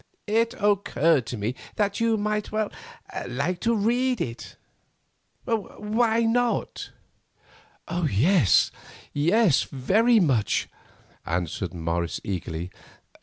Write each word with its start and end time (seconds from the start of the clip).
It 0.25 0.55
occurred 0.59 1.27
to 1.27 1.37
me 1.37 1.53
that 1.75 1.99
you 1.99 2.17
might 2.17 2.49
like 3.27 3.59
to 3.59 3.75
read 3.75 4.19
it. 4.19 4.55
Why 5.45 6.21
not?" 6.23 6.89
"Yes, 7.87 8.71
yes, 9.13 9.61
very 9.61 10.19
much," 10.19 10.67
answered 11.23 11.75
Morris 11.75 12.19
eagerly. 12.23 12.71